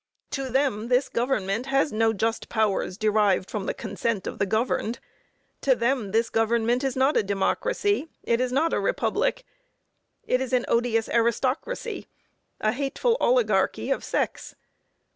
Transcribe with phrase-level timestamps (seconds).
[0.31, 4.97] To them, this government has no just powers derived from the consent of the governed.
[5.61, 8.09] To them this government is not a democracy.
[8.23, 9.45] It is not a republic.
[10.25, 12.07] It is an odious aristocracy;
[12.59, 14.55] a hateful obligarchy of sex.